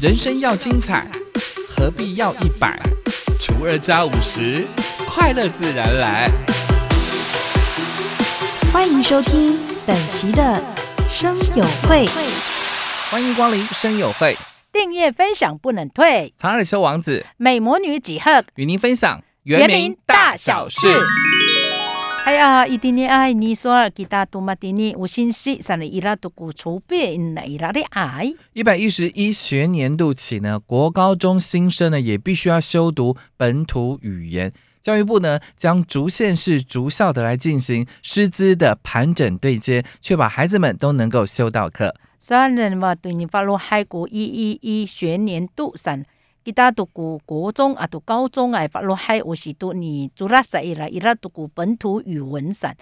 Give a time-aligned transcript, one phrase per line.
[0.00, 1.06] 人生要精彩，
[1.68, 2.80] 何必要一百
[3.38, 4.66] 除二加五十，
[5.06, 6.30] 快乐自然来。
[8.72, 10.58] 欢迎收听本期的
[11.06, 12.06] 生友会。
[13.10, 14.34] 欢迎光临生友会，
[14.72, 16.32] 订阅分享不能退。
[16.38, 20.78] 长耳修王子美魔女几何与您分享原名大小事。
[22.30, 28.36] 哎呀，一定的爱你说 kita tu mati ni usin si sana ira tu ku chobe na ira de ai。
[28.52, 34.52] 一百一十一学年度起呢，国高中新生呢也必须要修读本土语言。
[34.80, 41.96] 教育部呢将逐县市、逐校的来进行师资的盘整对接，确保孩子们都能够修到课。
[42.20, 46.04] 三人嘛，对你发入海国一一一学年度上，
[46.50, 49.36] 伊搭读过国中啊，读高中啊，法落海有。
[49.36, 52.76] 时多年做啦啥伊拉伊拉读过本土语文散。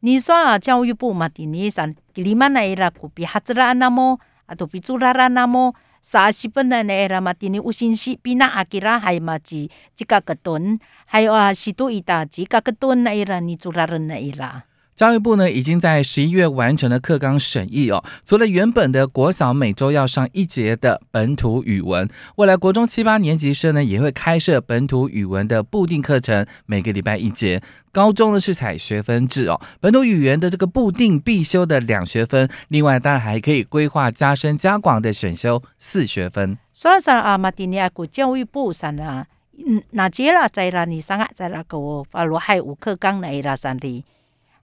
[0.00, 5.72] 你说啊，教育部嘛，第二三，里面那伊拉古比哈子啦那么，啊，都比做啦啦那么，
[6.02, 7.70] 啥西本来那伊拉嘛，第二有。
[7.70, 11.32] 信息比那阿吉拉还嘛只只个个顿，还有。
[11.32, 14.64] 啊，许多伊搭只个个顿那伊拉，你做啦人那伊拉。
[14.94, 18.04] 教育部呢，已经在十一月完成了课纲审议哦。
[18.26, 27.62] 除了原本的国小每周要上一节的本土语文，未来国中七八年级生呢，也会开设本土语文的固定课程，每个礼拜一节。
[27.90, 36.56] 高中呢是采学分制哦，本土语言的这个固定必修的两学分，另外当然还可以规划加深加广的选修四学分。
[36.74, 39.26] 说上啊，马蒂尼亚国教育部上啊，
[39.66, 44.04] 嗯，那接了在那你上啊，在那个法罗海五课纲内啦上的。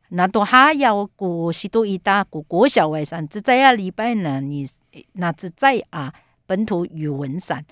[0.10, 4.68] 那都还要过许多一大过国小外上，只在啊礼拜呢，你
[5.14, 6.14] 那只在啊
[6.46, 7.64] 本土语文上。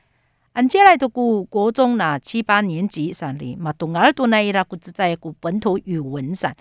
[0.54, 6.52] 按接来的过国中呢七八年级上的嘛，东二多那一拉过只在过本土语文上，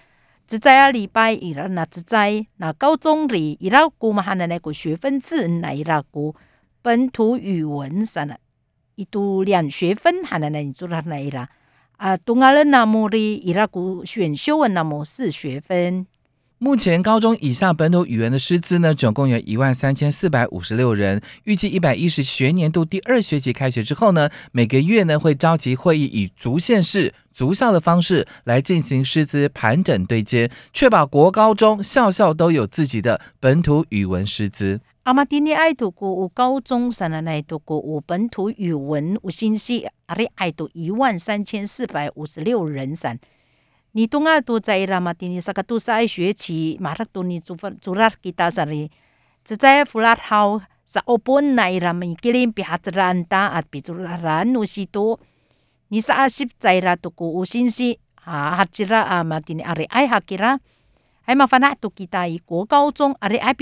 [0.47, 6.35] 只在啊礼拜伊拉那只在那高中里伊拉过嘛还那那个学分制那一拉过
[6.83, 8.37] 本土语文上了，
[8.97, 11.49] 一度两学分还那那你做了那一拉。
[11.97, 16.07] 啊，东阿人那么的伊拉古选修文那么四学分。
[16.59, 21.21] 目前高中以下本土语言的师资呢，总共有一万三千四百五十六人。
[21.45, 34.81] 预计一百一十学年度第二学期开学之后呢，每个月呢会召集会议，以逐县市、逐校的方式来进行师资盘整对接，确保国高中校校都有自己的本土语文师资。
[35.07, 43.17] 阿玛今日爱读国有高中生的来读国有本土语文有信息，阿哩爱读一万三千四百五十六人生。
[43.93, 45.15] 你东阿多在啦嘛？
[45.15, 48.91] 今年萨个都是爱学习，马上多你做福祝拉吉达啥哩？
[49.45, 52.05] 只在弗拉涛萨欧本来啦嘛？
[52.05, 55.21] 你吉林比哈子兰达啊，比祝拉兰努西多，
[55.87, 58.57] 你萨阿西在啦读国有信息哈？
[58.57, 59.39] 哈吉拉阿嘛？
[59.39, 60.59] 今年阿哩爱哈吉拉。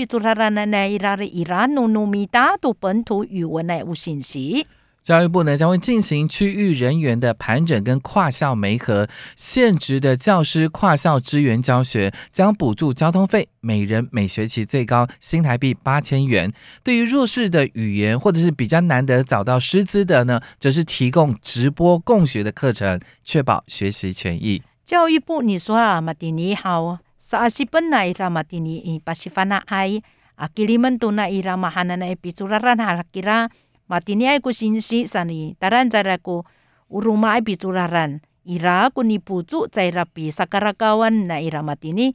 [0.07, 4.67] 做啦啦那那伊拉的伊拉努努米达都本土语文的有信息。
[5.01, 16.51] 教育部呢将会进行区域人员的盘整跟跨校媒合，现职的教师跨校支援教学，将补助交通费，每人每学期最高新台币八千元。
[16.83, 24.63] 对于弱势的语言或者是比较难得找到师资的呢，则是提供直播共学的课程，确保学习权益。
[24.87, 26.97] 教育部，你说啊，马蒂尼好。
[27.25, 30.05] Sa asipan na irama tini i pasifana ai
[30.37, 33.49] akiliman tu na irama hana na epicuraran harakira
[33.89, 36.45] matini ai ku sinsi sani taran jara ku
[36.93, 42.13] uruma ai picuraran ira ku ni pucu zaira pi sakarakawan na irama tini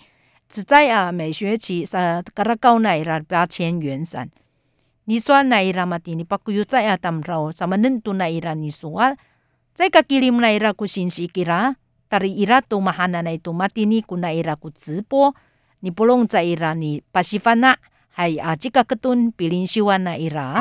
[0.51, 4.31] 只在啊每学期 sa karakau na ira 八千元散。
[5.05, 6.97] 你说那伊拉嘛的，你把古有在啊
[12.11, 15.35] 当绕，什么能度那伊拉你说，在个 kirim 那伊拉古信息 kira tari ira tu mahana na itu mati ni kuna ira ku zipo
[15.83, 17.79] ni pulong za ira ni pasifana
[18.19, 20.59] hai a jika ketun pilin siwan na ira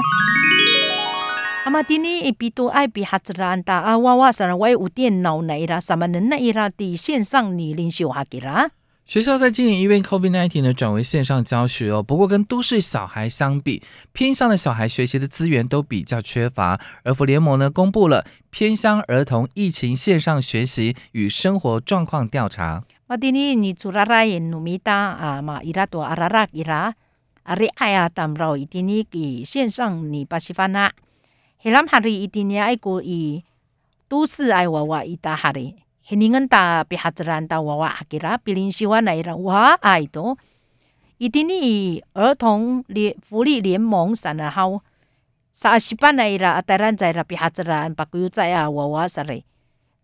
[1.65, 6.69] amatini ipitu ai pi hatra anta awawa sana wai u 电脑那 ira sama na ira
[6.69, 8.69] di 线上你领修哈 kira
[9.09, 16.79] 学校在今年因为 COVID-19 呢转为线上教学哦，不过跟都市小孩相比，偏乡的小孩学习的资源都比较缺乏。
[17.03, 22.83] 而福联盟呢公布了偏乡儿童疫情线上学习与生活状况调查。
[23.07, 26.93] 我今年你做拉拉因努米达啊嘛伊拉多阿拉拉伊拉
[27.41, 30.91] 阿里爱啊当绕伊今年给线上你巴西法那，
[31.57, 33.43] 黑蓝哈里伊今年爱过以
[34.07, 35.77] 都市爱娃娃伊达哈里。
[36.09, 40.41] Hiningan ta pihatran ta wawa akira pilin siwa na ira wa ai to
[41.21, 44.81] itini 儿童联福利联盟散了好
[45.53, 49.45] sa asipan na ira ataran za ira pihatran pakuyu za ya wawa sare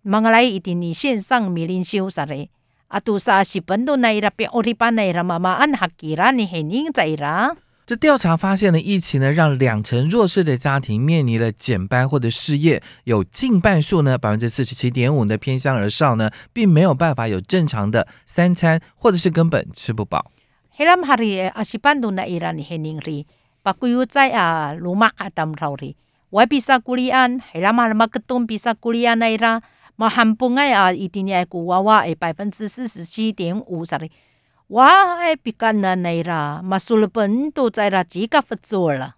[0.05, 2.53] mangalai itini 线上 milin siu sare
[2.85, 7.07] atu sa asipan do na ira pi oripan na ira mamaan hakira ni hining za
[7.09, 20.31] ira 这调查发现呢，疫情呢让两成弱势的家庭面临了减班或者失业，有近半数呢，百分之四十七点五的偏乡而少呢，并没有办法有正常的三餐，或者是根本吃不饱。
[34.69, 34.75] Sari.
[34.75, 36.61] Wa e pikan na na ira.
[36.63, 39.15] Masul pen tu cai ra jika fedzur la.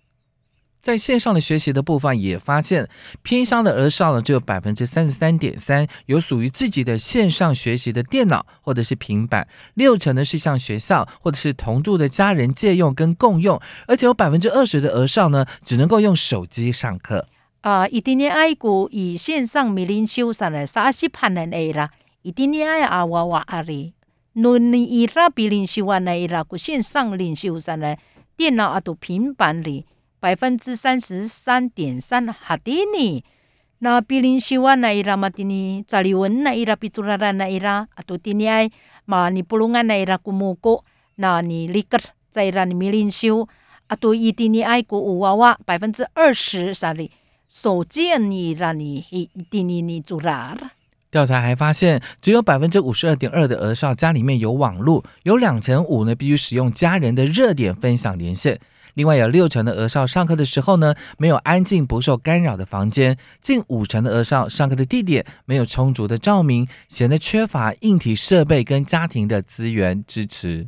[0.79, 2.87] 在线上的学习的部分也发现，
[3.21, 17.27] 偏乡的儿少呢只有百分之三十三点三有属于自己的线上学习的电脑或者是平板，六成呢是向学校或者是同住的家人借用跟共用，而且有百分之二十的儿少呢只能够用手机上课。
[17.61, 21.89] 啊，一定呢爱国以线上米林修上来三十盘人 A 啦，
[22.21, 23.61] 一定呢爱阿娃娃阿
[24.37, 27.97] 里，nun ni ira 比林修完来啦，古线上领修上来
[28.35, 29.85] 电脑啊都平板里
[30.19, 33.23] 百分之三十三点三哈的呢。
[33.79, 38.69] 那比林修完来啦嘛的呢，查理文来啦，比杜拉拉来啦，啊都的呢爱
[39.05, 40.83] 嘛你不龙安来啦，古木过，
[41.15, 41.97] 那你立刻
[42.29, 43.47] 在啦你米林修，
[43.87, 47.11] 啊都一定呢爱古娃娃百分之二十啥里。
[47.47, 50.57] 手贱你让你一定你你做啦。
[51.09, 58.59] 调查还发现，只有百分之五十二点二的儿少家里面有网络，有两成五呢必须使用家人的热点分享连线。
[58.95, 70.67] 另外有六成的儿少上课的时候呢，没有安静不受干扰的房间；近五成的儿少上课的地点没有充足的照明，显得缺乏硬体设备跟家庭的资源支持。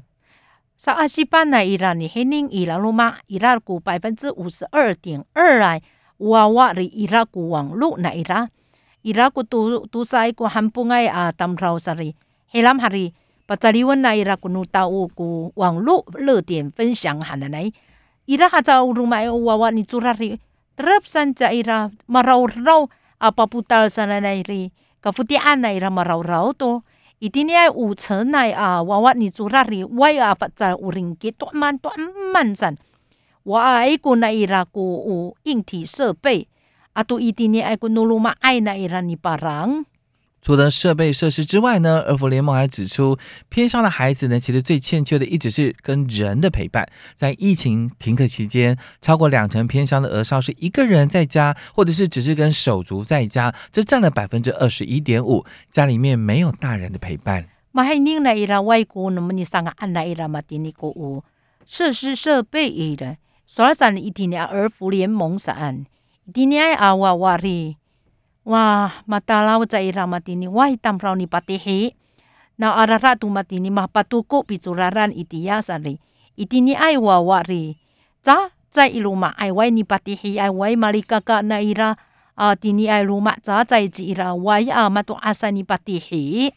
[0.80, 5.82] sa asipan na ira ni hening ira luma ira ku 百分之五十二点二来
[6.20, 8.48] 娃娃里 ira ku 网络那 ira ira
[9.34, 12.16] ku tu tu sai ku hampungai a tamrau sari
[12.54, 13.14] helam hari
[13.48, 17.72] pacariwan na ira ku nu tau ku 网络热点分享喊的来
[18.28, 20.40] ira ha tau rumah wawa ni curari
[20.78, 26.54] terap sanja ira marau rau apa putal sana na iri kafutian na ira marau rau
[26.54, 26.84] to
[27.20, 31.94] 一定要五成内啊，娃娃你做那里，我啊发在有人给短慢短
[32.32, 32.78] 慢散，
[33.44, 36.48] 我爱个那伊拉个有硬体设备，
[36.94, 39.86] 啊都一定要爱个努鲁嘛爱那伊拉你把人。
[40.42, 43.18] 除了设备设施之外呢，儿福联盟还指出，
[43.50, 46.88] 偏乡的孩子呢，其实最欠缺的一直是跟人的陪伴。
[47.14, 57.46] 在疫情停课期间，超过两成偏乡的儿少是一个人在家，或者是只是跟手足在家，这占了百分之二十一点五，家里面没有大人的陪伴。
[57.74, 59.62] 马海宁那伊拉外国那么你上
[66.32, 67.78] 个安那伊拉嘛的你个有设施设备伊的，所以上一定要儿福联盟上，一定要啊娃娃哩。
[68.50, 71.94] Wah, matalaw sa ira matini, wah tamraw ni patihi.
[72.58, 76.02] Na araratu matini mapatuko picuraran itiya sari.
[76.36, 77.78] Itini ay wawari.
[78.26, 81.96] Sa, sa iluma ay wai ni patihi ay wai malikaka na ira.
[82.40, 86.50] Uh, tini ay luma sa sa ira wai a matu asa ni patihi.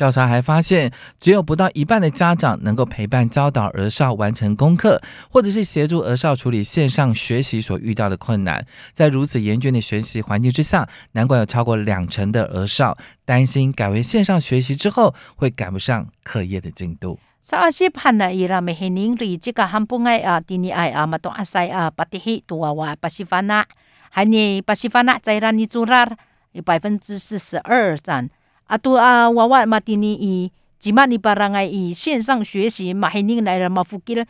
[0.00, 4.98] 调查还发现，只有不到一半的家长能够陪伴教导儿少完成功课，
[5.28, 8.64] 或者是协助儿少处理线上学习所遇到的困难。
[8.94, 17.20] 在如此严峻的学习环境之下，难怪有超过两成的儿少担心改为线上学习之后会赶不上课业的进度。
[17.46, 23.66] 十二月份呢，伊拉咪系年里这个很不爱啊，第二爱啊，么多阿塞啊，巴蒂黑多哇巴西凡纳，
[24.08, 26.10] 还你巴西凡纳在让你做啦，
[26.52, 28.30] 有百分之四十二占。
[28.70, 30.34] Atu a wawa matini i
[30.78, 34.24] jima ni barangai i 线上学习嘛还宁来了嘛 fukil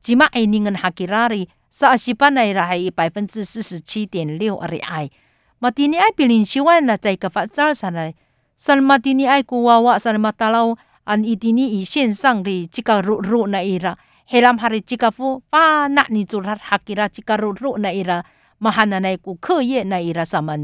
[0.00, 5.10] jima ai ningen hakirari sa asipan ai rahai 百分之四十七点六 ari ai
[5.60, 8.16] matini ai pilin siwan na zai ka fatsar sanai
[8.56, 13.94] san matini ai ku wawa san matalau an itini i 线上的这个 ru ru na ira
[14.26, 18.24] helam hari jika fu pa na ni zurar hakira jika ru ru na ira
[18.58, 20.56] mahana na ku 课业 na ira sama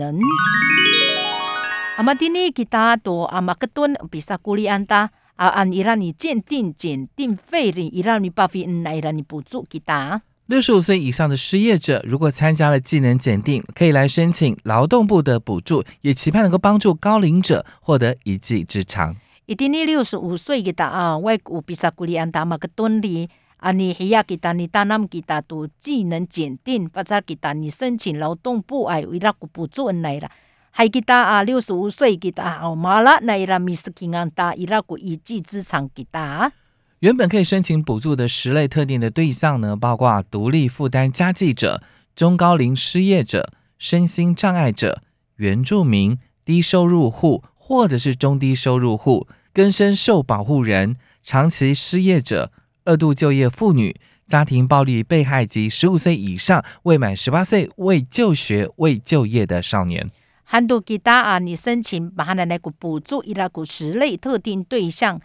[1.99, 19.17] 阿玛尼亚他多阿玛克顿比萨古丽安达啊啊伊拉尼鉴定减定费里伊拉尼巴菲恩来了你补助给他六十五岁以上的失业者如果参加了技能鉴定可以来申请劳动部的补助也期盼能够帮助高龄者获得一技之长。
[19.47, 30.31] 伊迪尼六十五岁给他啊外国比萨古里安达马格顿里啊你黑亚给他你大那么给他读技能鉴定或者给他你申请劳动部哎伊拉克补助来了
[30.79, 36.53] 还 kita 啊，六十五岁 kita 啊，马拉那伊拉 miskingan ta 伊拉古一技之长 kita。
[37.01, 41.83] 原本可以申请补助的十类特定的对象呢，包括独立负担家计者、
[42.15, 45.03] 中高龄失业者、身心障碍者、
[45.35, 50.95] 原住民、低收入户或者是中低收入户、更生受保护人、
[51.25, 52.53] 长期失业者、
[52.85, 60.09] 二度就业妇女、家庭暴力被害及十五岁以上未满十八岁未就学未就业的少年。
[60.51, 65.21] 韩多吉达啊，你申请把那那个补助伊拉个十类特定对象，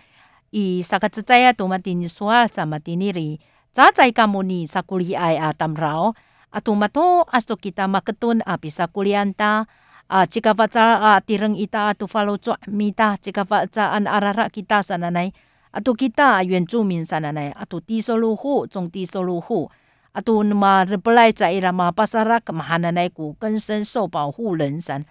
[0.52, 3.40] 以萨克兹在啊，多嘛丁说啊，怎么丁尼里，
[3.72, 6.14] 早在 kamu ni sa kuliah ah tamrao
[6.52, 9.66] atau mato aso kita maketun ah bisa kulianta
[10.12, 15.32] ah jika baca ah tireng ita atau follow cok mita jika bacaan arara kita sananai
[15.72, 19.72] atau kita 原住民 sananai atau 低收入户中低收入户
[20.14, 25.10] atau nama reply ca irama pasara kemahananai ku 根深受保护人 san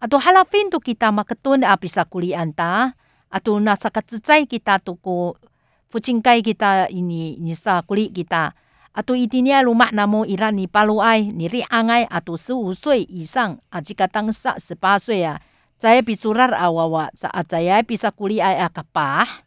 [0.00, 2.96] atau halapin tu kita maketun ah bisa kulianta
[3.28, 5.36] atau nasa katsai kita tu ko
[5.92, 8.56] pucingkai kita ini ni sa kulit kita
[8.96, 15.40] atau itinya rumah namo ira ni paluai ni ri angai atau 十五岁以上啊 jika tangsa 十八岁啊
[15.76, 19.44] saya bisurar awawa saat saya bisa kuliah ah kapah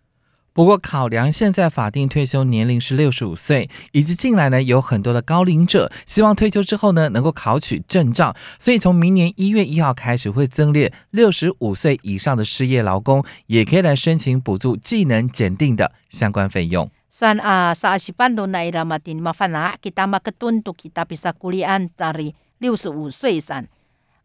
[0.56, 16.90] 不过，考量现在法定退休年龄是六十五岁，以及近来呢有很多的高龄者希望退休之后呢能够考取证照，所以从明年一月一号开始会增列六十五岁以上的失业劳工，也可以来申请补助技能检定的相关费用。
[17.10, 23.68] 三啊，三十半多那一拉嘛，顶嘛发拿，给他们个蹲都给他比萨古里安达里六十五岁三。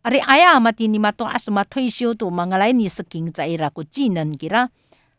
[0.02, 4.68] 阿里哎呀嘛，顶你嘛多阿什么退休都嘛，我来你是经济拉个技能给啦。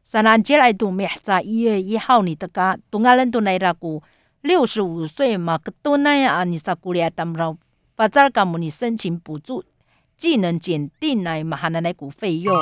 [0.04, 4.04] 萨兰杰来度米在一月一号里的家，东阿伦杜来拉古
[4.42, 7.58] 六十五岁马格多奈阿尼萨古里阿达姆罗
[7.96, 9.64] 巴扎尔甘姆尼申请补助
[10.18, 12.54] 技能检定来马哈奈奈古费用。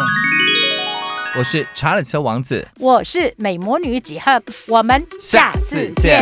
[1.37, 5.51] 我是查理车王子，我是美魔女几何，我们下。
[5.53, 6.19] 次见